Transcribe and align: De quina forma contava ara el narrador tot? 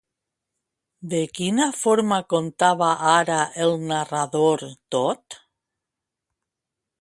De 1.11 1.19
quina 1.39 1.67
forma 1.81 2.17
contava 2.35 2.87
ara 3.11 3.37
el 3.67 3.77
narrador 3.93 4.65
tot? 4.97 5.39